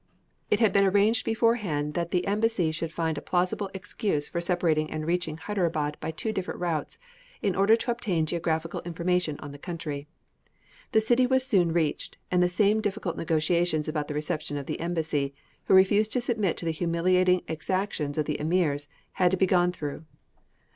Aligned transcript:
It 0.49 0.59
had 0.59 0.73
been 0.73 0.83
arranged 0.83 1.23
beforehand 1.27 1.93
that 1.93 2.09
the 2.09 2.25
embassy 2.25 2.71
should 2.71 2.91
find 2.91 3.19
a 3.19 3.21
plausible 3.21 3.69
excuse 3.71 4.27
for 4.27 4.41
separating 4.41 4.89
and 4.89 5.05
reaching 5.05 5.37
Hyderabad 5.37 5.95
by 5.99 6.09
two 6.09 6.33
different 6.33 6.59
routes, 6.59 6.97
in 7.43 7.55
order 7.55 7.75
to 7.75 7.91
obtain 7.91 8.25
geographical 8.25 8.81
information 8.81 9.39
on 9.41 9.51
the 9.51 9.59
country. 9.59 10.07
The 10.91 11.01
city 11.01 11.27
was 11.27 11.45
soon 11.45 11.71
reached, 11.71 12.17
and 12.31 12.41
the 12.41 12.49
same 12.49 12.81
difficult 12.81 13.15
negotiations 13.15 13.87
about 13.87 14.07
the 14.07 14.15
reception 14.15 14.57
of 14.57 14.65
the 14.65 14.79
embassy, 14.79 15.35
who 15.65 15.75
refused 15.75 16.13
to 16.13 16.21
submit 16.21 16.57
to 16.57 16.65
the 16.65 16.71
humiliating 16.71 17.43
exactions 17.47 18.17
of 18.17 18.25
the 18.25 18.37
emirs, 18.41 18.87
had 19.11 19.29
to 19.29 19.37
be 19.37 19.45
gone 19.45 19.71
through. 19.71 20.05